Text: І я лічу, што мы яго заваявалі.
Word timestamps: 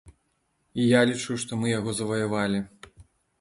І 0.83 0.85
я 0.85 1.01
лічу, 1.09 1.37
што 1.43 1.59
мы 1.65 1.71
яго 1.79 1.95
заваявалі. 2.01 2.65